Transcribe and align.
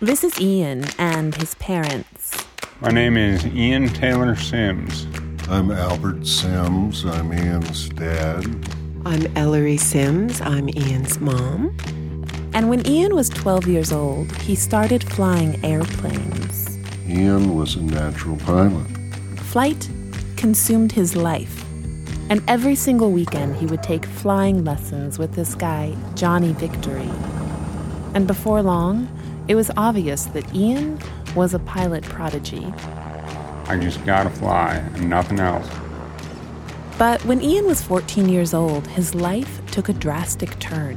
This 0.00 0.24
is 0.24 0.38
Ian 0.38 0.84
and 0.98 1.34
his 1.34 1.54
parents. 1.54 2.44
My 2.82 2.90
name 2.90 3.16
is 3.16 3.46
Ian 3.46 3.88
Taylor 3.88 4.36
Sims. 4.36 5.06
I'm 5.48 5.70
Albert 5.70 6.26
Sims. 6.26 7.06
I'm 7.06 7.32
Ian's 7.32 7.88
dad. 7.88 8.44
I'm 9.06 9.26
Ellery 9.38 9.78
Sims. 9.78 10.42
I'm 10.42 10.68
Ian's 10.68 11.18
mom. 11.18 11.74
And 12.52 12.68
when 12.68 12.86
Ian 12.86 13.14
was 13.14 13.30
12 13.30 13.68
years 13.68 13.90
old, 13.90 14.30
he 14.42 14.54
started 14.54 15.02
flying 15.02 15.64
airplanes. 15.64 16.76
Ian 17.08 17.56
was 17.56 17.76
a 17.76 17.82
natural 17.82 18.36
pilot. 18.36 18.86
Flight 19.44 19.88
consumed 20.36 20.92
his 20.92 21.16
life. 21.16 21.64
And 22.28 22.42
every 22.48 22.74
single 22.74 23.12
weekend, 23.12 23.56
he 23.56 23.64
would 23.64 23.82
take 23.82 24.04
flying 24.04 24.62
lessons 24.62 25.18
with 25.18 25.32
this 25.32 25.54
guy, 25.54 25.96
Johnny 26.14 26.52
Victory. 26.52 27.10
And 28.12 28.26
before 28.26 28.60
long, 28.60 29.08
it 29.48 29.54
was 29.54 29.70
obvious 29.76 30.24
that 30.26 30.54
Ian 30.54 30.98
was 31.34 31.54
a 31.54 31.58
pilot 31.60 32.02
prodigy. 32.02 32.64
I 33.68 33.78
just 33.80 34.04
gotta 34.04 34.30
fly 34.30 34.74
and 34.94 35.08
nothing 35.08 35.40
else. 35.40 35.68
But 36.98 37.24
when 37.24 37.42
Ian 37.42 37.66
was 37.66 37.82
14 37.82 38.28
years 38.28 38.54
old, 38.54 38.86
his 38.86 39.14
life 39.14 39.60
took 39.70 39.88
a 39.88 39.92
drastic 39.92 40.58
turn. 40.58 40.96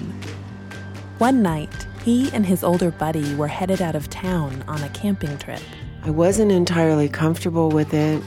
One 1.17 1.43
night, 1.43 1.87
he 2.05 2.31
and 2.31 2.45
his 2.45 2.63
older 2.63 2.91
buddy 2.91 3.35
were 3.35 3.47
headed 3.47 3.81
out 3.81 3.95
of 3.95 4.09
town 4.09 4.63
on 4.67 4.81
a 4.81 4.89
camping 4.89 5.37
trip. 5.37 5.61
I 6.03 6.09
wasn't 6.09 6.51
entirely 6.51 7.09
comfortable 7.09 7.69
with 7.69 7.93
it. 7.93 8.23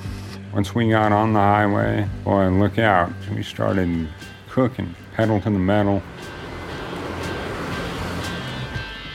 Once 0.53 0.75
we 0.75 0.91
got 0.91 1.11
on 1.11 1.33
the 1.33 1.41
highway, 1.41 2.07
boy, 2.23 2.51
look 2.51 2.79
out. 2.79 3.11
We 3.35 3.43
started 3.43 4.07
cooking, 4.51 4.95
pedal 5.15 5.41
to 5.41 5.51
the 5.51 5.59
metal. 5.59 6.03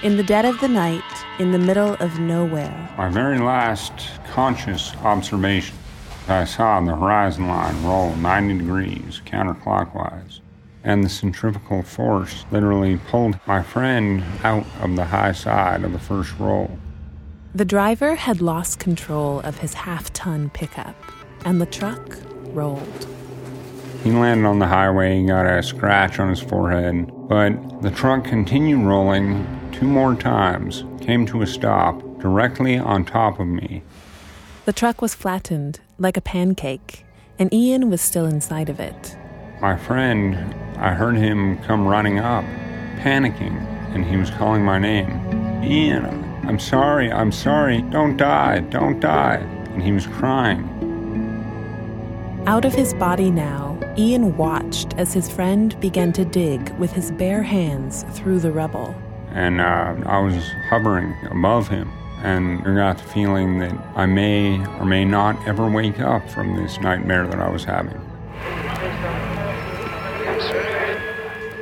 In 0.08 0.16
the 0.16 0.24
dead 0.24 0.46
of 0.46 0.62
the 0.62 0.70
night, 0.70 1.04
in 1.38 1.52
the 1.52 1.60
middle 1.60 1.96
of 1.96 2.18
nowhere, 2.18 2.90
My 2.98 3.10
very 3.10 3.40
last 3.40 3.92
conscious 4.32 4.96
observation, 5.04 5.76
I 6.30 6.46
saw 6.46 6.80
the 6.80 6.96
horizon 6.96 7.50
line 7.50 7.84
roll 7.84 8.16
90 8.16 8.60
degrees 8.60 9.22
counterclockwise, 9.26 10.40
and 10.86 11.04
the 11.04 11.10
centrifugal 11.10 11.84
force 11.84 12.46
literally 12.52 12.96
pulled 12.96 13.38
my 13.46 13.62
friend 13.62 14.24
out 14.46 14.66
of 14.80 14.96
the 14.96 15.04
high 15.04 15.34
side 15.34 15.84
of 15.84 15.92
the 15.92 16.00
first 16.00 16.40
roll. 16.40 16.80
the 17.54 17.66
driver 17.66 18.16
had 18.16 18.40
lost 18.40 18.80
control 18.80 19.42
of 19.42 19.58
his 19.58 19.74
half 19.74 20.14
ton 20.14 20.50
pickup, 20.52 20.96
and 21.44 21.60
the 21.60 21.66
truck 21.66 22.18
rolled. 22.54 23.08
He 24.06 24.12
landed 24.12 24.48
on 24.48 24.60
the 24.60 24.68
highway, 24.68 25.20
he 25.20 25.28
got 25.28 25.46
a 25.46 25.62
scratch 25.62 26.18
on 26.18 26.30
his 26.30 26.40
forehead, 26.40 27.12
but 27.28 27.82
the 27.82 27.92
truck 27.92 28.24
continued 28.24 28.86
rolling 28.86 29.46
two 29.78 29.86
more 29.86 30.16
times, 30.16 30.84
came 31.02 31.24
to 31.28 31.44
a 31.44 31.48
stop 31.48 32.02
directly 32.20 32.78
on 32.80 33.06
top 33.06 33.40
of 33.40 33.46
me. 33.46 33.84
The 34.66 34.74
truck 34.74 35.04
was 35.04 35.14
flattened 35.14 35.80
like 36.00 36.18
a 36.18 36.22
pancake, 36.22 37.06
and 37.38 37.54
Ian 37.54 37.92
was 37.92 38.02
still 38.02 38.26
inside 38.26 38.70
of 38.70 38.80
it. 38.80 39.16
My 39.62 39.78
friend, 39.78 40.36
I 40.78 40.94
heard 40.94 41.16
him 41.16 41.60
come 41.60 41.88
running 41.88 42.18
up, 42.18 42.44
panicking, 42.98 43.56
and 43.94 44.04
he 44.04 44.18
was 44.18 44.32
calling 44.32 44.66
my 44.66 44.80
name. 44.80 45.64
Ian, 45.64 46.24
I'm 46.48 46.60
sorry, 46.60 47.12
I'm 47.12 47.32
sorry, 47.32 47.84
don't 47.84 48.18
die, 48.18 48.62
don't 48.62 49.00
die. 49.00 49.36
And 49.74 49.84
he 49.84 49.92
was 49.92 50.08
crying. 50.08 50.74
Out 52.48 52.66
of 52.66 52.74
his 52.74 52.96
body 52.96 53.30
now, 53.30 53.80
Ian 53.96 54.38
watched 54.38 54.96
as 54.96 55.14
his 55.14 55.30
friend 55.30 55.80
began 55.80 56.14
to 56.14 56.26
dig 56.26 56.70
with 56.80 56.94
his 56.94 57.12
bare 57.12 57.44
hands 57.44 58.06
through 58.14 58.40
the 58.40 58.52
rubble. 58.52 58.96
And 59.38 59.62
uh, 59.62 59.96
I 60.08 60.18
was 60.18 60.50
hovering 60.68 61.16
above 61.30 61.68
him. 61.68 61.92
And 62.24 62.60
I 62.68 62.74
got 62.74 62.98
the 62.98 63.04
feeling 63.04 63.60
that 63.60 63.72
I 63.96 64.08
may 64.08 64.58
or 64.80 64.86
may 64.86 65.06
not 65.06 65.48
ever 65.48 65.70
wake 65.70 66.00
up 66.00 66.28
from 66.28 66.56
this 66.56 66.80
nightmare 66.80 67.28
that 67.28 67.40
I 67.40 67.48
was 67.48 67.64
having. 67.64 68.02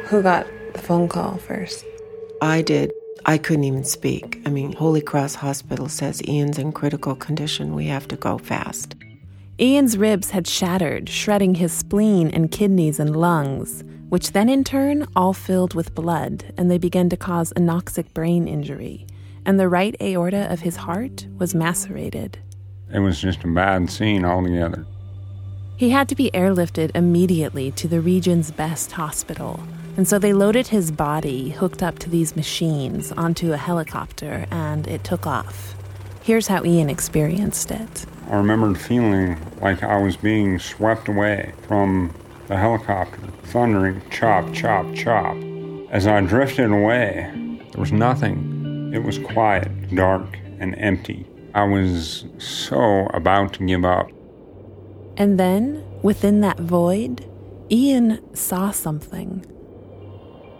Who 0.06 0.24
got 0.24 0.48
the 0.72 0.80
phone 0.80 1.10
call 1.10 1.36
first? 1.36 1.84
I 2.42 2.62
did. 2.62 2.94
I 3.26 3.38
couldn't 3.38 3.66
even 3.66 3.84
speak. 3.84 4.40
I 4.46 4.52
mean, 4.52 4.72
Holy 4.72 5.02
Cross 5.02 5.36
Hospital 5.36 5.90
says 5.90 6.26
Ian's 6.26 6.58
in 6.58 6.72
critical 6.72 7.14
condition. 7.14 7.76
We 7.76 7.88
have 7.88 8.08
to 8.08 8.16
go 8.16 8.38
fast. 8.38 8.96
Ian's 9.60 9.98
ribs 9.98 10.30
had 10.30 10.48
shattered, 10.48 11.10
shredding 11.10 11.56
his 11.56 11.74
spleen 11.74 12.30
and 12.30 12.52
kidneys 12.52 13.02
and 13.02 13.18
lungs, 13.18 13.84
which 14.10 14.32
then 14.32 14.50
in 14.50 14.64
turn 14.64 15.08
all 15.16 15.34
filled 15.34 15.74
with 15.74 15.96
blood, 15.96 16.54
and 16.58 16.70
they 16.70 16.78
began 16.78 17.10
to 17.10 17.18
cause 17.18 17.54
anoxic 17.54 18.14
brain 18.14 18.48
injury. 18.48 19.06
And 19.46 19.60
the 19.60 19.70
right 19.70 19.96
aorta 20.02 20.52
of 20.52 20.62
his 20.62 20.76
heart 20.76 21.28
was 21.38 21.54
macerated. 21.56 22.40
It 22.94 23.00
was 23.00 23.20
just 23.20 23.44
a 23.44 23.48
bad 23.48 23.90
scene 23.90 24.26
altogether. 24.26 24.86
He 25.78 25.90
had 25.90 26.08
to 26.10 26.16
be 26.16 26.32
airlifted 26.32 26.92
immediately 26.96 27.72
to 27.72 27.88
the 27.88 28.00
region's 28.00 28.52
best 28.52 28.94
hospital. 28.94 29.62
And 29.98 30.08
so 30.08 30.20
they 30.20 30.34
loaded 30.34 30.68
his 30.68 30.92
body, 30.92 31.50
hooked 31.50 31.84
up 31.84 32.00
to 32.00 32.10
these 32.10 32.36
machines, 32.36 33.12
onto 33.14 33.54
a 33.54 33.58
helicopter, 33.58 34.46
and 34.52 34.88
it 34.88 35.04
took 35.04 35.28
off. 35.28 35.76
Here's 36.24 36.48
how 36.48 36.64
Ian 36.64 36.90
experienced 36.90 37.72
it. 37.72 38.06
I 38.30 38.38
remembered 38.38 38.80
feeling 38.80 39.38
like 39.62 39.84
I 39.84 40.02
was 40.02 40.18
being 40.18 40.60
swept 40.60 41.08
away 41.08 41.54
from 41.68 42.14
the 42.48 42.58
helicopter, 42.58 43.20
thundering 43.44 44.02
chop, 44.10 44.54
chop, 44.54 44.94
chop. 44.94 45.36
As 45.90 46.08
I 46.08 46.22
drifted 46.22 46.72
away, 46.72 47.32
there 47.72 47.80
was 47.80 47.92
nothing. 47.92 48.92
It 48.94 49.04
was 49.04 49.18
quiet, 49.18 49.96
dark, 49.96 50.38
and 50.60 50.76
empty. 50.78 51.26
I 51.54 51.64
was 51.64 52.26
so 52.38 53.08
about 53.14 53.54
to 53.54 53.66
give 53.66 53.86
up. 53.86 54.10
And 55.18 55.40
then, 55.40 55.84
within 56.02 56.42
that 56.42 56.60
void, 56.60 57.26
Ian 57.72 58.36
saw 58.36 58.72
something. 58.72 59.46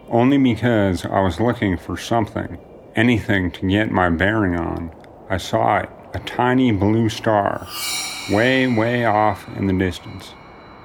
Only 0.10 0.38
because 0.38 1.06
I 1.06 1.20
was 1.20 1.40
looking 1.40 1.78
for 1.78 1.98
something, 1.98 2.58
anything 2.96 3.52
to 3.52 3.68
get 3.68 3.92
my 3.92 4.10
bearing 4.10 4.56
on, 4.56 4.92
I 5.30 5.38
saw 5.38 5.80
it 5.80 5.90
a 6.14 6.20
tiny 6.20 6.72
blue 6.72 7.10
star, 7.10 7.68
way, 8.32 8.68
way 8.68 9.06
off 9.06 9.48
in 9.58 9.68
the 9.68 9.74
distance. 9.74 10.34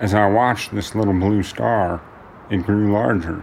As 0.01 0.15
I 0.15 0.27
watched 0.27 0.75
this 0.75 0.95
little 0.95 1.13
blue 1.13 1.43
star, 1.43 2.01
it 2.49 2.65
grew 2.65 2.91
larger. 2.91 3.41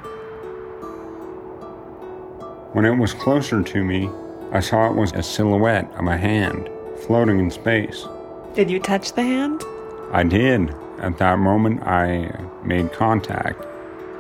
When 2.73 2.84
it 2.84 2.97
was 2.97 3.13
closer 3.13 3.62
to 3.62 3.84
me, 3.84 4.09
I 4.51 4.59
saw 4.59 4.90
it 4.90 4.95
was 4.95 5.12
a 5.12 5.22
silhouette 5.22 5.88
of 5.94 6.07
a 6.07 6.18
hand 6.18 6.68
floating 7.06 7.38
in 7.38 7.51
space. 7.51 8.07
Did 8.56 8.72
you 8.72 8.79
touch 8.79 9.13
the 9.13 9.22
hand? 9.22 9.62
I 10.12 10.23
did. 10.23 10.73
At 10.97 11.19
that 11.19 11.38
moment, 11.38 11.84
I 11.84 12.31
made 12.63 12.91
contact 12.91 13.63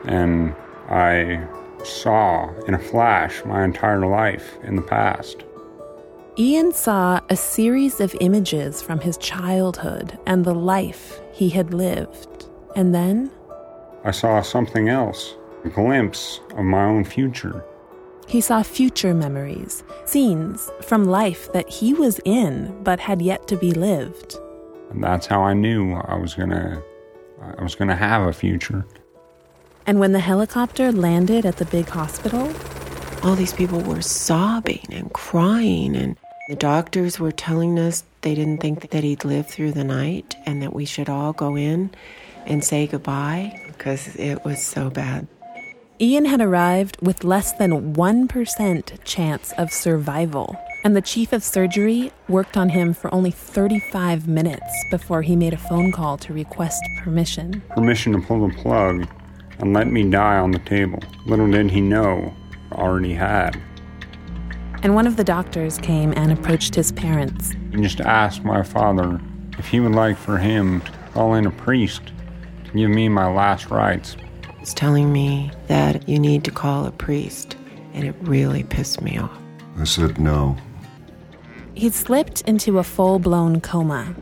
and 0.05 0.55
I 0.89 1.43
saw 1.83 2.53
in 2.67 2.75
a 2.75 2.79
flash 2.79 3.43
my 3.45 3.63
entire 3.63 4.05
life 4.05 4.57
in 4.61 4.75
the 4.75 4.83
past. 4.83 5.43
Ian 6.39 6.71
saw 6.71 7.19
a 7.29 7.35
series 7.35 7.99
of 7.99 8.15
images 8.21 8.79
from 8.79 8.99
his 8.99 9.17
childhood 9.17 10.19
and 10.27 10.45
the 10.45 10.53
life 10.53 11.19
he 11.33 11.49
had 11.49 11.73
lived. 11.73 12.47
And 12.75 12.93
then 12.93 13.31
I 14.03 14.11
saw 14.11 14.43
something 14.43 14.87
else, 14.87 15.35
a 15.65 15.69
glimpse 15.69 16.39
of 16.51 16.63
my 16.63 16.83
own 16.83 17.03
future. 17.05 17.63
he 18.27 18.39
saw 18.41 18.61
future 18.61 19.13
memories, 19.15 19.83
scenes 20.05 20.69
from 20.81 21.05
life 21.05 21.51
that 21.53 21.67
he 21.69 21.93
was 21.93 22.19
in 22.25 22.83
but 22.83 22.99
had 22.99 23.19
yet 23.21 23.47
to 23.47 23.57
be 23.57 23.71
lived. 23.71 24.37
And 24.91 25.03
that's 25.03 25.25
how 25.25 25.41
I 25.41 25.53
knew 25.53 25.93
I 25.93 26.15
was 26.15 26.35
gonna 26.35 26.83
I 27.57 27.63
was 27.63 27.73
gonna 27.75 27.95
have 27.95 28.27
a 28.27 28.33
future. 28.33 28.85
And 29.87 29.99
when 29.99 30.11
the 30.11 30.19
helicopter 30.19 30.91
landed 30.91 31.45
at 31.47 31.57
the 31.57 31.65
big 31.65 31.87
hospital, 31.89 32.53
All 33.23 33.35
these 33.35 33.53
people 33.53 33.81
were 33.81 34.01
sobbing 34.03 34.85
and 34.91 35.11
crying, 35.11 35.95
and 35.95 36.15
the 36.47 36.55
doctors 36.55 37.19
were 37.19 37.31
telling 37.31 37.77
us 37.77 38.03
they 38.21 38.33
didn't 38.33 38.59
think 38.59 38.89
that 38.91 39.03
he'd 39.03 39.25
live 39.25 39.47
through 39.47 39.73
the 39.73 39.83
night 39.83 40.35
and 40.45 40.61
that 40.61 40.73
we 40.73 40.85
should 40.85 41.09
all 41.09 41.33
go 41.33 41.55
in 41.57 41.91
and 42.45 42.63
say 42.63 42.87
goodbye 42.87 43.59
because 43.67 44.15
it 44.15 44.43
was 44.45 44.65
so 44.65 44.89
bad. 44.89 45.27
Ian 45.99 46.25
had 46.25 46.41
arrived 46.41 46.97
with 47.01 47.23
less 47.23 47.51
than 47.53 47.95
1% 47.95 49.03
chance 49.03 49.51
of 49.53 49.71
survival, 49.71 50.55
and 50.83 50.95
the 50.95 51.01
chief 51.01 51.33
of 51.33 51.43
surgery 51.43 52.11
worked 52.29 52.55
on 52.55 52.69
him 52.69 52.93
for 52.93 53.13
only 53.13 53.31
35 53.31 54.27
minutes 54.27 54.85
before 54.91 55.23
he 55.23 55.35
made 55.35 55.53
a 55.53 55.57
phone 55.57 55.91
call 55.91 56.17
to 56.19 56.33
request 56.33 56.81
permission. 56.99 57.63
Permission 57.69 58.13
to 58.13 58.21
pull 58.21 58.47
the 58.47 58.53
plug 58.55 59.07
and 59.59 59.73
let 59.73 59.87
me 59.87 60.07
die 60.09 60.37
on 60.37 60.51
the 60.51 60.59
table. 60.59 60.99
Little 61.25 61.49
did 61.49 61.71
he 61.71 61.81
know, 61.81 62.33
I 62.71 62.75
already 62.75 63.13
had. 63.13 63.59
And 64.83 64.95
one 64.95 65.07
of 65.07 65.17
the 65.17 65.23
doctors 65.23 65.77
came 65.77 66.13
and 66.15 66.31
approached 66.31 66.75
his 66.75 66.91
parents. 66.91 67.53
He 67.71 67.81
just 67.81 67.99
asked 67.99 68.43
my 68.43 68.63
father 68.63 69.19
if 69.57 69.67
he 69.67 69.79
would 69.79 69.95
like 69.95 70.17
for 70.17 70.37
him 70.37 70.81
to 70.81 70.91
call 71.13 71.33
in 71.33 71.45
a 71.45 71.51
priest 71.51 72.01
to 72.65 72.71
give 72.71 72.89
me 72.89 73.09
my 73.09 73.31
last 73.31 73.69
rites. 73.69 74.15
He's 74.59 74.73
telling 74.73 75.11
me 75.11 75.51
that 75.67 76.07
you 76.07 76.19
need 76.19 76.43
to 76.43 76.51
call 76.51 76.85
a 76.85 76.91
priest, 76.91 77.55
and 77.93 78.05
it 78.05 78.15
really 78.21 78.63
pissed 78.63 79.01
me 79.01 79.17
off. 79.17 79.37
I 79.79 79.83
said, 79.83 80.19
no, 80.19 80.57
He'd 81.77 81.93
slipped 81.93 82.41
into 82.41 82.79
a 82.79 82.83
full 82.83 83.19
blown 83.19 83.61
coma. 83.61 84.15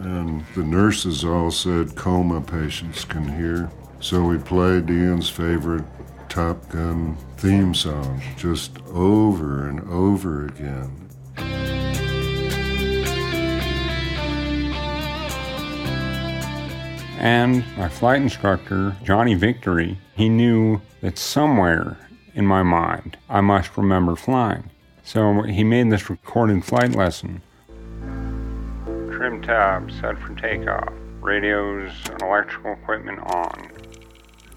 And 0.00 0.42
the 0.54 0.62
nurses 0.64 1.22
all 1.22 1.50
said 1.50 1.96
coma 1.96 2.40
patients 2.40 3.04
can 3.04 3.28
hear. 3.28 3.70
So 4.00 4.24
we 4.24 4.38
played 4.38 4.88
Ian's 4.88 5.28
favorite 5.28 5.84
Top 6.34 6.68
Gun 6.68 7.16
theme 7.36 7.72
song 7.74 8.20
just 8.36 8.76
over 8.88 9.68
and 9.68 9.78
over 9.88 10.46
again. 10.46 11.08
And 17.20 17.64
my 17.76 17.88
flight 17.88 18.20
instructor, 18.20 18.96
Johnny 19.04 19.34
Victory, 19.34 19.96
he 20.16 20.28
knew 20.28 20.80
that 21.02 21.18
somewhere 21.18 21.96
in 22.34 22.44
my 22.44 22.64
mind 22.64 23.16
I 23.28 23.40
must 23.40 23.76
remember 23.76 24.16
flying. 24.16 24.70
So 25.04 25.42
he 25.42 25.62
made 25.62 25.92
this 25.92 26.10
recorded 26.10 26.64
flight 26.64 26.96
lesson. 26.96 27.42
Trim 29.12 29.40
tab 29.40 29.88
set 29.92 30.18
for 30.18 30.34
takeoff. 30.34 30.92
Radios 31.20 31.92
and 32.10 32.20
electrical 32.22 32.72
equipment 32.72 33.20
on. 33.20 33.73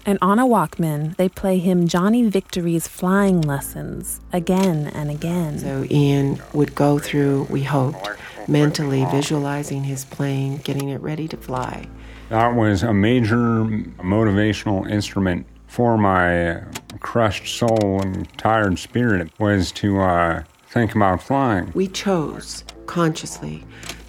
And 0.08 0.18
on 0.22 0.38
a 0.38 0.46
Walkman, 0.46 1.14
they 1.16 1.28
play 1.28 1.58
him 1.58 1.86
Johnny 1.86 2.26
Victory's 2.26 2.88
flying 2.88 3.42
lessons 3.42 4.20
again 4.32 4.86
and 4.94 5.10
again. 5.10 5.58
So 5.58 5.84
Ian 5.90 6.42
would 6.54 6.74
go 6.74 6.98
through, 6.98 7.46
we 7.50 7.62
hoped, 7.62 8.08
mentally 8.48 9.04
visualizing 9.10 9.84
his 9.84 10.06
plane, 10.06 10.62
getting 10.64 10.88
it 10.88 11.02
ready 11.02 11.28
to 11.28 11.36
fly. 11.36 11.84
That 12.30 12.54
was 12.54 12.82
a 12.82 12.94
major 12.94 13.36
motivational 13.36 14.90
instrument 14.90 15.46
for 15.66 15.98
my 15.98 16.62
crushed 17.00 17.58
soul 17.58 18.00
and 18.00 18.26
tired 18.38 18.78
spirit 18.78 19.30
was 19.38 19.70
to 19.72 20.00
uh, 20.00 20.42
think 20.68 20.94
about 20.94 21.22
flying. 21.22 21.70
We 21.74 21.86
chose 21.86 22.64
consciously 22.86 23.62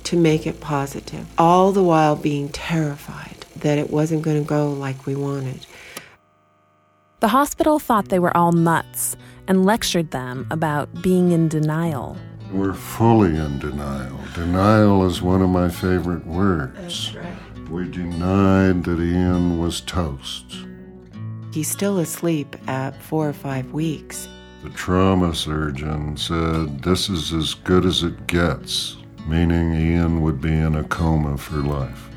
to 0.06 0.16
make 0.16 0.48
it 0.48 0.62
positive, 0.62 1.28
all 1.38 1.74
the 1.74 1.84
while 1.84 2.16
being 2.16 2.48
terrified 2.48 3.36
that 3.57 3.78
it 3.78 3.90
wasn't 3.90 4.22
going 4.22 4.42
to 4.42 4.48
go 4.48 4.72
like 4.72 5.06
we 5.06 5.13
wanted. 5.13 5.66
The 7.19 7.27
hospital 7.27 7.80
thought 7.80 8.07
they 8.07 8.19
were 8.19 8.36
all 8.36 8.54
nuts 8.54 9.18
and 9.48 9.66
lectured 9.66 10.12
them 10.12 10.48
about 10.51 11.01
being 11.01 11.31
in 11.31 11.50
denial. 11.50 12.16
We're 12.51 12.74
fully 12.74 13.36
in 13.36 13.60
denial. 13.60 14.18
Denial 14.33 15.06
is 15.06 15.21
one 15.21 15.42
of 15.42 15.50
my 15.50 15.68
favorite 15.69 16.25
words. 16.25 17.13
right. 17.16 17.69
We 17.69 17.89
denied 17.89 18.86
that 18.86 19.00
Ian 19.00 19.60
was 19.60 19.81
toast. 19.81 20.45
He's 21.51 21.68
still 21.69 22.00
asleep 22.00 22.56
at 22.68 23.00
four 23.01 23.27
or 23.27 23.33
five 23.33 23.74
weeks. 23.74 24.27
The 24.63 24.69
trauma 24.69 25.36
surgeon 25.36 26.16
said 26.16 26.81
this 26.83 27.10
is 27.10 27.33
as 27.33 27.54
good 27.54 27.86
as 27.86 28.01
it 28.01 28.27
gets, 28.27 28.95
meaning 29.27 29.74
Ian 29.74 30.21
would 30.21 30.39
be 30.42 30.54
in 30.54 30.75
a 30.75 30.83
coma 30.86 31.38
for 31.38 31.57
life. 31.57 32.10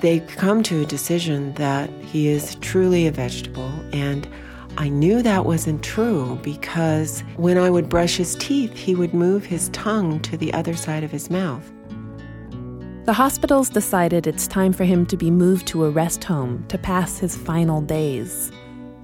They 0.00 0.20
come 0.20 0.62
to 0.64 0.82
a 0.82 0.86
decision 0.86 1.54
that 1.54 1.90
he 2.04 2.28
is 2.28 2.54
truly 2.56 3.06
a 3.06 3.12
vegetable, 3.12 3.72
and 3.92 4.28
I 4.76 4.88
knew 4.88 5.22
that 5.22 5.44
wasn't 5.44 5.82
true 5.82 6.38
because 6.42 7.24
when 7.36 7.58
I 7.58 7.68
would 7.68 7.88
brush 7.88 8.16
his 8.16 8.36
teeth, 8.36 8.74
he 8.74 8.94
would 8.94 9.12
move 9.12 9.44
his 9.44 9.70
tongue 9.70 10.20
to 10.20 10.36
the 10.36 10.52
other 10.54 10.76
side 10.76 11.02
of 11.02 11.10
his 11.10 11.30
mouth. 11.30 11.68
The 13.06 13.12
hospitals 13.12 13.70
decided 13.70 14.26
it's 14.26 14.46
time 14.46 14.72
for 14.72 14.84
him 14.84 15.04
to 15.06 15.16
be 15.16 15.30
moved 15.30 15.66
to 15.68 15.84
a 15.84 15.90
rest 15.90 16.22
home 16.22 16.64
to 16.68 16.78
pass 16.78 17.18
his 17.18 17.34
final 17.34 17.80
days. 17.80 18.52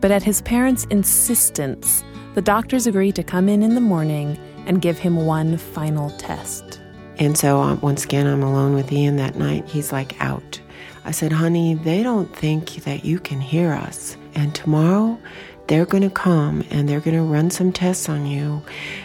But 0.00 0.11
at 0.11 0.23
his 0.23 0.43
parents' 0.43 0.87
insistence, 0.90 2.05
the 2.35 2.43
doctors 2.43 2.87
agreed 2.87 3.17
to 3.17 3.25
come 3.25 3.49
in 3.49 3.62
in 3.62 3.75
the 3.75 3.81
morning 3.81 4.38
and 4.67 4.82
give 4.82 4.99
him 4.99 5.25
one 5.26 5.56
final 5.56 6.11
test. 6.11 6.81
And 7.19 7.37
so 7.37 7.61
um, 7.61 7.81
once 7.81 8.05
again, 8.05 8.26
I'm 8.26 8.43
alone 8.43 8.75
with 8.75 8.93
Ian 8.93 9.17
that 9.17 9.37
night. 9.37 9.67
He's 9.69 9.90
like 9.90 10.20
out. 10.20 10.61
I 11.04 11.10
said, 11.10 11.32
honey, 11.32 11.74
they 11.74 12.02
don't 12.02 12.34
think 12.34 12.76
that 12.84 13.04
you 13.04 13.18
can 13.18 13.40
hear 13.40 13.72
us. 13.72 14.16
And 14.34 14.54
tomorrow, 14.54 15.18
they're 15.66 15.86
going 15.86 16.02
to 16.02 16.10
come 16.10 16.64
and 16.70 16.88
they're 16.88 17.00
going 17.00 17.16
to 17.16 17.22
run 17.22 17.50
some 17.50 17.72
tests 17.72 18.08
on 18.08 18.26
you. 18.26 18.62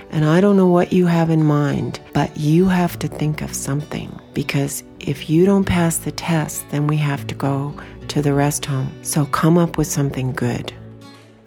And 0.10 0.26
I 0.26 0.42
don't 0.42 0.58
know 0.58 0.68
what 0.68 0.92
you 0.94 1.06
have 1.06 1.30
in 1.30 1.44
mind, 1.44 2.00
but 2.14 2.36
you 2.38 2.68
have 2.68 3.00
to 3.00 3.08
think 3.08 3.42
of 3.42 3.54
something 3.54 4.18
because 4.34 4.84
if 5.00 5.30
you 5.30 5.46
don't 5.46 5.66
pass 5.66 5.98
the 5.98 6.12
test, 6.12 6.70
then 6.70 6.88
we 6.88 6.98
have 6.98 7.28
to 7.28 7.36
go 7.36 7.74
to 8.10 8.22
the 8.22 8.34
rest 8.34 8.66
home. 8.66 8.92
So 9.04 9.26
come 9.26 9.58
up 9.58 9.78
with 9.78 9.88
something 9.88 10.34
good. 10.34 10.74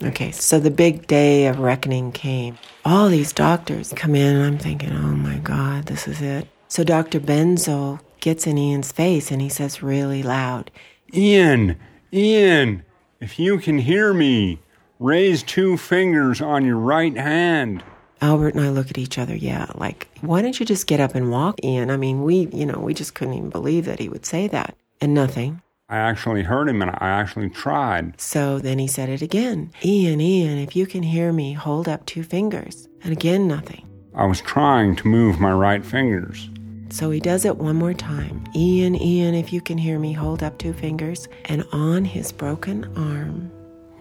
Okay, 0.02 0.32
so 0.32 0.58
the 0.58 0.70
big 0.70 1.06
day 1.06 1.46
of 1.46 1.60
reckoning 1.60 2.10
came. 2.10 2.58
All 2.84 3.08
these 3.08 3.32
doctors 3.32 3.92
come 3.94 4.16
in, 4.16 4.34
and 4.34 4.44
I'm 4.44 4.58
thinking, 4.58 4.92
oh 4.92 5.16
my 5.16 5.38
God, 5.38 5.86
this 5.86 6.08
is 6.08 6.20
it. 6.20 6.48
So 6.66 6.82
Dr. 6.82 7.20
Benzo 7.20 8.00
gets 8.22 8.46
in 8.46 8.56
Ian's 8.56 8.92
face 8.92 9.30
and 9.30 9.42
he 9.42 9.50
says 9.50 9.82
really 9.82 10.22
loud, 10.22 10.70
Ian, 11.12 11.78
Ian, 12.10 12.82
if 13.20 13.38
you 13.38 13.58
can 13.58 13.78
hear 13.78 14.14
me, 14.14 14.60
raise 14.98 15.42
two 15.42 15.76
fingers 15.76 16.40
on 16.40 16.64
your 16.64 16.78
right 16.78 17.14
hand. 17.14 17.84
Albert 18.22 18.54
and 18.54 18.64
I 18.64 18.70
look 18.70 18.88
at 18.88 18.96
each 18.96 19.18
other, 19.18 19.34
yeah, 19.34 19.66
like, 19.74 20.08
why 20.20 20.40
don't 20.40 20.58
you 20.58 20.64
just 20.64 20.86
get 20.86 21.00
up 21.00 21.14
and 21.14 21.30
walk, 21.30 21.62
Ian? 21.64 21.90
I 21.90 21.96
mean, 21.96 22.22
we, 22.22 22.48
you 22.52 22.64
know, 22.64 22.78
we 22.78 22.94
just 22.94 23.14
couldn't 23.14 23.34
even 23.34 23.50
believe 23.50 23.84
that 23.84 23.98
he 23.98 24.08
would 24.08 24.24
say 24.24 24.46
that. 24.48 24.76
And 25.00 25.12
nothing. 25.12 25.60
I 25.88 25.96
actually 25.98 26.44
heard 26.44 26.68
him 26.68 26.80
and 26.80 26.92
I 26.92 27.08
actually 27.08 27.50
tried. 27.50 28.18
So 28.20 28.60
then 28.60 28.78
he 28.78 28.86
said 28.86 29.08
it 29.08 29.20
again 29.20 29.72
Ian, 29.84 30.20
Ian, 30.20 30.58
if 30.58 30.74
you 30.76 30.86
can 30.86 31.02
hear 31.02 31.32
me, 31.32 31.52
hold 31.52 31.88
up 31.88 32.06
two 32.06 32.22
fingers. 32.22 32.88
And 33.02 33.12
again, 33.12 33.48
nothing. 33.48 33.86
I 34.14 34.24
was 34.26 34.40
trying 34.40 34.94
to 34.96 35.08
move 35.08 35.40
my 35.40 35.52
right 35.52 35.84
fingers. 35.84 36.48
So 36.92 37.10
he 37.10 37.20
does 37.20 37.46
it 37.46 37.56
one 37.56 37.76
more 37.76 37.94
time. 37.94 38.44
Ian, 38.54 38.94
Ian, 39.00 39.34
if 39.34 39.50
you 39.50 39.62
can 39.62 39.78
hear 39.78 39.98
me, 39.98 40.12
hold 40.12 40.42
up 40.42 40.58
two 40.58 40.74
fingers. 40.74 41.26
And 41.46 41.64
on 41.72 42.04
his 42.04 42.32
broken 42.32 42.84
arm, 42.98 43.50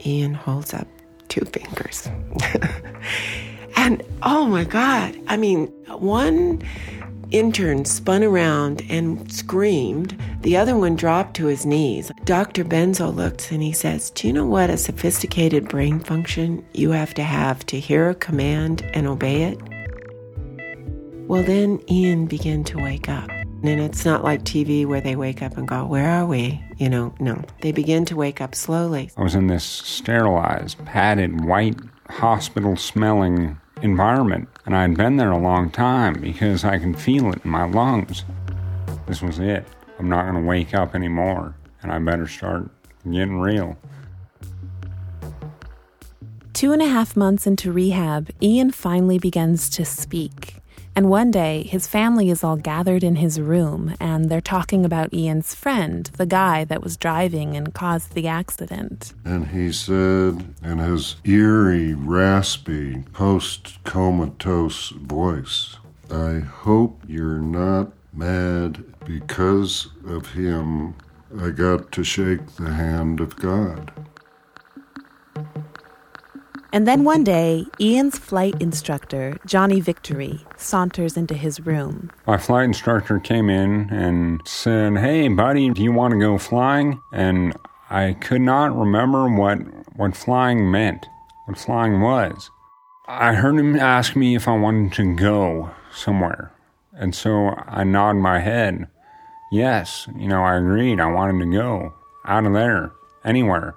Ian 0.06 0.34
holds 0.34 0.74
up 0.74 0.88
two 1.30 1.46
fingers. 1.46 2.10
and 3.78 4.04
oh 4.24 4.46
my 4.46 4.66
God, 4.66 5.18
I 5.28 5.38
mean, 5.38 5.68
one 5.88 6.62
intern 7.32 7.86
spun 7.86 8.26
around 8.26 8.84
and 8.90 9.32
screamed. 9.32 10.22
The 10.42 10.58
other 10.58 10.76
one 10.76 10.98
dropped 10.98 11.38
to 11.38 11.46
his 11.46 11.66
knees. 11.66 12.12
Dr. 12.26 12.66
Benzo 12.66 13.16
looks 13.16 13.52
and 13.52 13.64
he 13.64 13.72
says, 13.72 14.10
Do 14.10 14.28
you 14.28 14.34
know 14.34 14.46
what 14.46 14.70
a 14.70 14.76
sophisticated 14.76 15.70
brain 15.70 16.02
function 16.02 16.66
you 16.74 16.92
have 16.92 17.14
to 17.14 17.24
have 17.24 17.66
to 17.68 17.80
hear 17.80 18.10
a 18.10 18.16
command 18.16 18.82
and 18.94 19.08
obey 19.08 19.44
it? 19.44 19.58
Well, 21.32 21.44
then 21.44 21.80
Ian 21.90 22.26
began 22.26 22.66
to 22.66 22.78
wake 22.78 23.08
up. 23.08 23.30
And 23.30 23.80
it's 23.80 24.04
not 24.04 24.22
like 24.22 24.44
TV 24.44 24.86
where 24.86 25.00
they 25.00 25.16
wake 25.16 25.42
up 25.42 25.56
and 25.56 25.66
go, 25.66 25.86
Where 25.86 26.10
are 26.10 26.26
we? 26.26 26.62
You 26.76 26.90
know, 26.90 27.16
no. 27.22 27.42
They 27.62 27.72
begin 27.72 28.04
to 28.08 28.18
wake 28.18 28.42
up 28.42 28.54
slowly. 28.54 29.12
I 29.16 29.24
was 29.24 29.34
in 29.34 29.48
this 29.48 29.64
sterilized, 29.64 30.84
padded, 30.84 31.46
white, 31.46 31.78
hospital 32.10 32.76
smelling 32.76 33.58
environment, 33.82 34.50
and 34.66 34.76
I 34.76 34.82
had 34.82 34.98
been 34.98 35.16
there 35.16 35.32
a 35.32 35.38
long 35.38 35.70
time 35.70 36.20
because 36.20 36.66
I 36.66 36.78
can 36.80 36.94
feel 36.94 37.32
it 37.32 37.46
in 37.46 37.50
my 37.50 37.64
lungs. 37.64 38.26
This 39.08 39.22
was 39.22 39.40
it. 39.40 39.66
I'm 40.00 40.10
not 40.10 40.24
going 40.24 40.36
to 40.36 40.46
wake 40.46 40.74
up 40.74 40.94
anymore, 40.96 41.56
and 41.82 41.94
I 41.94 42.00
better 42.00 42.28
start 42.28 42.70
getting 43.06 43.40
real. 43.40 43.78
Two 46.52 46.74
and 46.74 46.82
a 46.82 46.88
half 46.88 47.16
months 47.16 47.48
into 47.48 47.72
rehab, 47.72 48.32
Ian 48.42 48.72
finally 48.72 49.18
begins 49.18 49.70
to 49.70 49.86
speak. 49.86 50.61
And 50.94 51.10
one 51.10 51.32
day, 51.32 51.64
his 51.64 51.88
family 51.88 52.30
is 52.30 52.44
all 52.44 52.58
gathered 52.58 53.04
in 53.04 53.16
his 53.16 53.40
room, 53.40 53.96
and 54.00 54.30
they're 54.30 54.42
talking 54.42 54.84
about 54.84 55.14
Ian's 55.14 55.56
friend, 55.56 56.06
the 56.18 56.26
guy 56.26 56.66
that 56.66 56.84
was 56.84 56.98
driving 56.98 57.56
and 57.56 57.74
caused 57.74 58.14
the 58.14 58.28
accident. 58.28 59.14
And 59.24 59.48
he 59.48 59.72
said 59.72 60.54
in 60.62 60.80
his 60.80 61.16
eerie, 61.24 61.94
raspy, 61.94 63.04
post 63.14 63.82
comatose 63.86 64.90
voice, 64.90 65.78
I 66.10 66.40
hope 66.40 67.02
you're 67.08 67.40
not 67.40 67.94
mad 68.14 68.84
because 69.06 69.88
of 70.06 70.34
him. 70.34 70.96
I 71.40 71.52
got 71.52 71.94
to 71.94 72.04
shake 72.04 72.46
the 72.58 72.74
hand 72.74 73.22
of 73.22 73.38
God. 73.38 73.94
And 76.74 76.88
then 76.88 77.04
one 77.04 77.26
day, 77.26 77.66
Ian's 77.82 78.18
flight 78.18 78.56
instructor, 78.62 79.38
Johnny 79.46 79.82
Victory, 79.82 80.40
saunters 80.56 81.18
into 81.18 81.34
his 81.34 81.60
room. 81.66 82.12
My 82.26 82.38
flight 82.38 82.64
instructor 82.64 83.20
came 83.20 83.50
in 83.50 83.90
and 83.90 84.42
said, 84.46 84.98
Hey, 84.98 85.28
buddy, 85.28 85.70
do 85.70 85.84
you 85.84 85.92
want 85.92 86.14
to 86.14 86.20
go 86.20 86.38
flying? 86.38 87.02
And 87.12 87.54
I 87.90 88.14
could 88.14 88.42
not 88.42 88.74
remember 88.74 89.30
what, 89.30 89.58
what 89.98 90.16
flying 90.16 90.72
meant, 90.72 91.08
what 91.46 91.58
flying 91.58 92.00
was. 92.00 92.50
I 93.06 93.34
heard 93.34 93.60
him 93.60 93.76
ask 93.76 94.16
me 94.16 94.36
if 94.36 94.48
I 94.48 94.58
wanted 94.58 94.94
to 94.94 95.14
go 95.14 95.72
somewhere. 95.94 96.54
And 96.94 97.14
so 97.14 97.50
I 97.68 97.84
nodded 97.84 98.22
my 98.22 98.40
head. 98.40 98.88
Yes, 99.52 100.08
you 100.16 100.30
know, 100.30 100.44
I 100.44 100.56
agreed. 100.56 101.02
I 101.02 101.12
wanted 101.12 101.44
to 101.44 101.52
go 101.52 101.94
out 102.26 102.46
of 102.46 102.54
there, 102.54 102.94
anywhere. 103.26 103.76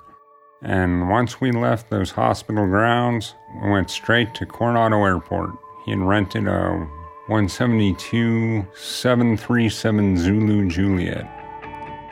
And 0.64 1.10
once 1.10 1.42
we 1.42 1.52
left 1.52 1.90
those 1.90 2.10
hospital 2.10 2.66
grounds, 2.66 3.34
we 3.62 3.70
went 3.70 3.90
straight 3.90 4.34
to 4.36 4.46
Coronado 4.46 5.04
Airport. 5.04 5.50
He 5.84 5.90
had 5.90 6.00
rented 6.00 6.48
a 6.48 6.88
172 7.26 8.66
737 8.74 10.16
Zulu 10.16 10.68
Juliet. 10.68 11.30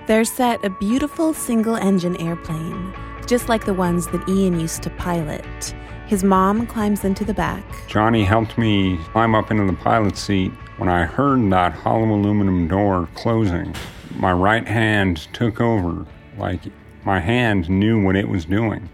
They're 0.06 0.24
set 0.24 0.62
a 0.64 0.70
beautiful 0.70 1.32
single 1.32 1.76
engine 1.76 2.16
airplane, 2.20 2.92
just 3.26 3.48
like 3.48 3.64
the 3.64 3.72
ones 3.72 4.08
that 4.08 4.28
Ian 4.28 4.60
used 4.60 4.82
to 4.82 4.90
pilot. 4.90 5.74
His 6.06 6.22
mom 6.22 6.66
climbs 6.66 7.04
into 7.04 7.24
the 7.24 7.32
back. 7.32 7.64
Johnny 7.88 8.22
helped 8.22 8.58
me 8.58 8.98
climb 9.12 9.34
up 9.34 9.50
into 9.50 9.64
the 9.64 9.78
pilot 9.78 10.18
seat 10.18 10.52
when 10.76 10.90
I 10.90 11.06
heard 11.06 11.50
that 11.52 11.72
hollow 11.72 12.12
aluminum 12.12 12.68
door 12.68 13.08
closing. 13.14 13.74
My 14.16 14.32
right 14.32 14.68
hand 14.68 15.28
took 15.32 15.58
over, 15.58 16.04
like 16.36 16.60
my 17.04 17.18
hand 17.18 17.68
knew 17.68 18.02
what 18.02 18.16
it 18.16 18.28
was 18.28 18.44
doing. 18.44 18.88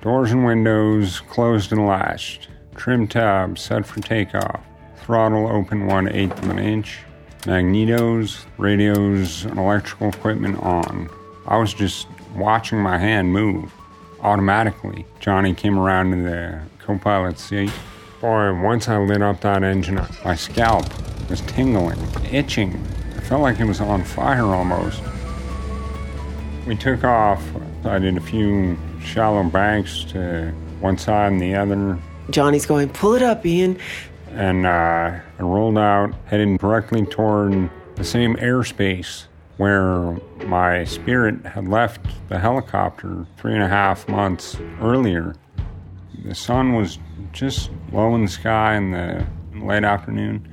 Doors 0.00 0.32
and 0.32 0.44
windows 0.44 1.20
closed 1.20 1.72
and 1.72 1.86
latched. 1.86 2.48
Trim 2.76 3.08
tab 3.08 3.58
set 3.58 3.86
for 3.86 4.00
takeoff. 4.00 4.60
Throttle 4.96 5.48
open 5.48 5.86
one 5.86 6.08
eighth 6.08 6.38
of 6.42 6.50
an 6.50 6.58
inch. 6.58 7.00
Magnetos, 7.42 8.44
radios, 8.58 9.44
and 9.44 9.58
electrical 9.58 10.08
equipment 10.08 10.62
on. 10.62 11.08
I 11.46 11.56
was 11.56 11.72
just 11.72 12.06
watching 12.34 12.78
my 12.78 12.98
hand 12.98 13.32
move 13.32 13.72
automatically. 14.20 15.06
Johnny 15.20 15.54
came 15.54 15.78
around 15.78 16.10
to 16.10 16.22
the 16.22 16.60
co 16.78 16.98
pilot 16.98 17.38
seat. 17.38 17.72
Boy, 18.20 18.52
once 18.60 18.88
I 18.88 18.98
lit 18.98 19.22
up 19.22 19.40
that 19.42 19.62
engine, 19.62 20.00
my 20.24 20.34
scalp 20.34 20.84
was 21.30 21.40
tingling, 21.42 22.00
itching. 22.30 22.74
I 23.16 23.20
felt 23.20 23.42
like 23.42 23.60
it 23.60 23.64
was 23.64 23.80
on 23.80 24.04
fire 24.04 24.44
almost. 24.44 25.02
We 26.68 26.76
took 26.76 27.02
off. 27.02 27.42
I 27.86 27.98
did 27.98 28.18
a 28.18 28.20
few 28.20 28.76
shallow 29.02 29.42
banks 29.42 30.04
to 30.10 30.52
one 30.80 30.98
side 30.98 31.32
and 31.32 31.40
the 31.40 31.54
other. 31.54 31.98
Johnny's 32.28 32.66
going, 32.66 32.90
pull 32.90 33.14
it 33.14 33.22
up, 33.22 33.46
Ian. 33.46 33.78
And 34.32 34.66
uh, 34.66 35.18
I 35.38 35.42
rolled 35.42 35.78
out, 35.78 36.12
heading 36.26 36.58
directly 36.58 37.06
toward 37.06 37.70
the 37.94 38.04
same 38.04 38.36
airspace 38.36 39.28
where 39.56 40.18
my 40.44 40.84
spirit 40.84 41.46
had 41.46 41.68
left 41.68 42.02
the 42.28 42.38
helicopter 42.38 43.26
three 43.38 43.54
and 43.54 43.62
a 43.62 43.68
half 43.68 44.06
months 44.06 44.58
earlier. 44.82 45.34
The 46.22 46.34
sun 46.34 46.74
was 46.74 46.98
just 47.32 47.70
low 47.94 48.14
in 48.14 48.26
the 48.26 48.30
sky 48.30 48.76
in 48.76 48.90
the 48.90 49.26
late 49.54 49.84
afternoon. 49.84 50.46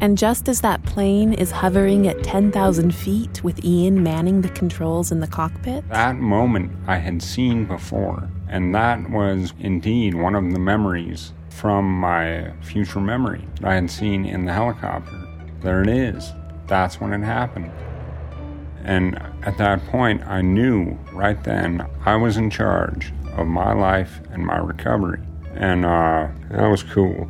And 0.00 0.16
just 0.16 0.48
as 0.48 0.62
that 0.62 0.82
plane 0.84 1.34
is 1.34 1.50
hovering 1.50 2.08
at 2.08 2.22
10,000 2.22 2.94
feet 2.94 3.44
with 3.44 3.62
Ian 3.62 4.02
manning 4.02 4.40
the 4.40 4.48
controls 4.48 5.12
in 5.12 5.20
the 5.20 5.26
cockpit, 5.26 5.86
that 5.90 6.16
moment 6.16 6.72
I 6.86 6.96
had 6.96 7.22
seen 7.22 7.66
before. 7.66 8.30
And 8.48 8.74
that 8.74 9.10
was 9.10 9.52
indeed 9.60 10.14
one 10.14 10.34
of 10.34 10.50
the 10.52 10.58
memories 10.58 11.34
from 11.50 12.00
my 12.00 12.50
future 12.62 13.00
memory 13.00 13.44
that 13.60 13.68
I 13.68 13.74
had 13.74 13.90
seen 13.90 14.24
in 14.24 14.46
the 14.46 14.54
helicopter. 14.54 15.20
There 15.60 15.82
it 15.82 15.88
is. 15.90 16.32
That's 16.66 16.98
when 16.98 17.12
it 17.12 17.22
happened. 17.22 17.70
And 18.82 19.20
at 19.42 19.58
that 19.58 19.84
point, 19.88 20.26
I 20.26 20.40
knew 20.40 20.98
right 21.12 21.42
then 21.44 21.86
I 22.06 22.16
was 22.16 22.38
in 22.38 22.48
charge 22.48 23.12
of 23.36 23.46
my 23.46 23.74
life 23.74 24.20
and 24.30 24.46
my 24.46 24.56
recovery. 24.56 25.20
And 25.52 25.84
uh, 25.84 26.28
that 26.50 26.68
was 26.68 26.82
cool. 26.82 27.28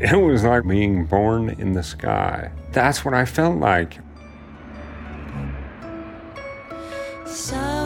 It 0.00 0.16
was 0.16 0.44
like 0.44 0.66
being 0.66 1.04
born 1.04 1.50
in 1.50 1.74
the 1.74 1.82
sky. 1.82 2.52
That's 2.72 3.04
what 3.04 3.12
I 3.12 3.26
felt 3.26 3.58
like. 3.58 3.98
So 7.26 7.79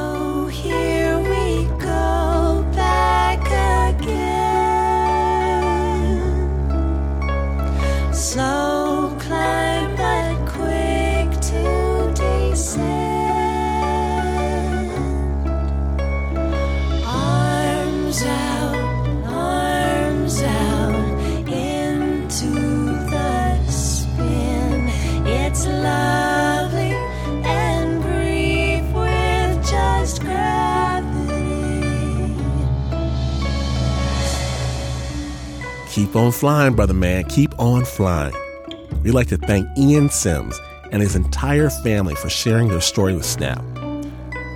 Keep 36.15 36.23
on 36.23 36.31
flying, 36.31 36.75
brother 36.77 36.95
man. 36.95 37.25
Keep 37.25 37.59
on 37.59 37.85
flying. 37.85 38.33
We'd 39.03 39.15
like 39.15 39.27
to 39.31 39.37
thank 39.37 39.67
Ian 39.77 40.09
Sims 40.09 40.57
and 40.93 41.03
his 41.03 41.17
entire 41.17 41.69
family 41.71 42.15
for 42.15 42.29
sharing 42.29 42.69
their 42.69 42.81
story 42.81 43.17
with 43.17 43.25
Snap. 43.25 43.61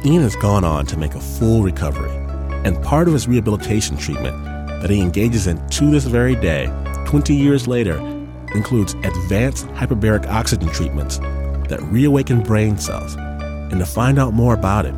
Ian 0.04 0.22
has 0.22 0.36
gone 0.36 0.62
on 0.62 0.86
to 0.86 0.96
make 0.96 1.16
a 1.16 1.20
full 1.20 1.64
recovery, 1.64 2.12
and 2.64 2.80
part 2.84 3.08
of 3.08 3.12
his 3.12 3.26
rehabilitation 3.26 3.96
treatment 3.96 4.40
that 4.80 4.88
he 4.88 5.00
engages 5.00 5.48
in 5.48 5.58
to 5.70 5.90
this 5.90 6.04
very 6.04 6.36
day, 6.36 6.72
20 7.06 7.34
years 7.34 7.66
later, 7.66 7.96
includes 8.54 8.94
advanced 9.02 9.66
hyperbaric 9.70 10.28
oxygen 10.28 10.68
treatments 10.68 11.18
that 11.68 11.80
reawaken 11.90 12.40
brain 12.40 12.78
cells. 12.78 13.16
And 13.16 13.80
to 13.80 13.84
find 13.84 14.20
out 14.20 14.32
more 14.32 14.54
about 14.54 14.86
it, 14.86 14.94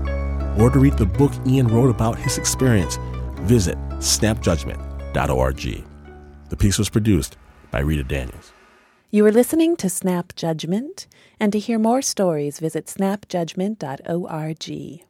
or 0.60 0.68
to 0.68 0.78
read 0.78 0.98
the 0.98 1.06
book 1.06 1.32
Ian 1.46 1.68
wrote 1.68 1.88
about 1.88 2.18
his 2.18 2.36
experience, 2.36 2.98
visit 3.46 3.78
snapjudgment.org. 4.00 5.89
The 6.50 6.56
piece 6.56 6.78
was 6.78 6.90
produced 6.90 7.36
by 7.70 7.80
Rita 7.80 8.04
Daniels. 8.04 8.52
You 9.10 9.26
are 9.26 9.32
listening 9.32 9.76
to 9.76 9.88
Snap 9.88 10.34
Judgment, 10.34 11.06
and 11.38 11.52
to 11.52 11.58
hear 11.58 11.78
more 11.78 12.02
stories, 12.02 12.58
visit 12.58 12.86
snapjudgment.org. 12.86 15.06